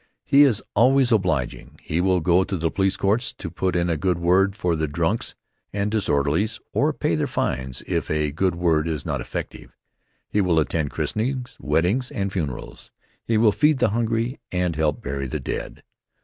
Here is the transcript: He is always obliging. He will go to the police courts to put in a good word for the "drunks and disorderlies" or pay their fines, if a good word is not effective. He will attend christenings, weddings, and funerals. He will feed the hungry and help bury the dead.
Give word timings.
He 0.25 0.41
is 0.41 0.63
always 0.75 1.11
obliging. 1.11 1.79
He 1.79 2.01
will 2.01 2.21
go 2.21 2.43
to 2.43 2.57
the 2.57 2.71
police 2.71 2.97
courts 2.97 3.31
to 3.33 3.51
put 3.51 3.75
in 3.75 3.87
a 3.87 3.95
good 3.97 4.17
word 4.17 4.55
for 4.55 4.75
the 4.75 4.87
"drunks 4.87 5.35
and 5.71 5.91
disorderlies" 5.91 6.59
or 6.73 6.91
pay 6.91 7.13
their 7.13 7.27
fines, 7.27 7.83
if 7.85 8.09
a 8.09 8.31
good 8.31 8.55
word 8.55 8.87
is 8.87 9.05
not 9.05 9.21
effective. 9.21 9.77
He 10.27 10.41
will 10.41 10.57
attend 10.57 10.89
christenings, 10.89 11.55
weddings, 11.59 12.09
and 12.09 12.33
funerals. 12.33 12.89
He 13.23 13.37
will 13.37 13.51
feed 13.51 13.77
the 13.77 13.89
hungry 13.89 14.39
and 14.51 14.75
help 14.75 15.03
bury 15.03 15.27
the 15.27 15.39
dead. 15.39 15.83